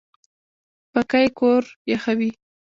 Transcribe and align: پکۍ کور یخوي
پکۍ 0.91 1.27
کور 1.37 1.63
یخوي 1.91 2.29